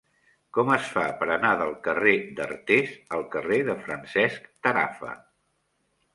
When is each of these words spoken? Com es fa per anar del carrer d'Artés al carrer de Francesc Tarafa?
Com 0.57 0.69
es 0.75 0.85
fa 0.93 1.03
per 1.19 1.27
anar 1.35 1.51
del 1.59 1.73
carrer 1.87 2.13
d'Artés 2.39 2.97
al 3.19 3.27
carrer 3.37 3.61
de 3.69 3.77
Francesc 3.85 4.51
Tarafa? 4.69 5.15